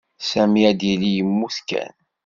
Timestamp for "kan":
1.69-1.93